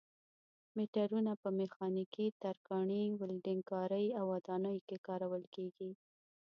مترونه 0.77 1.31
په 1.41 1.49
میخانیکي، 1.59 2.25
ترکاڼۍ، 2.43 3.03
ولډنګ 3.19 3.61
کارۍ 3.71 4.05
او 4.19 4.25
ودانیو 4.33 4.83
کې 4.87 4.97
کارول 5.07 5.43
کېږي. 5.55 5.91